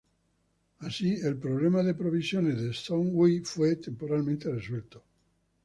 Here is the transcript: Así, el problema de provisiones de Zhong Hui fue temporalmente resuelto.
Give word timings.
Así, 0.79 1.13
el 1.21 1.37
problema 1.37 1.83
de 1.83 1.93
provisiones 1.93 2.59
de 2.59 2.73
Zhong 2.73 3.15
Hui 3.15 3.41
fue 3.41 3.75
temporalmente 3.75 4.49
resuelto. 4.49 5.03